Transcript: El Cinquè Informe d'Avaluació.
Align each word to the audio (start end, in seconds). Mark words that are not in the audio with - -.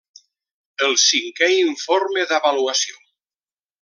El 0.87 0.95
Cinquè 1.01 1.49
Informe 1.57 2.25
d'Avaluació. 2.33 2.99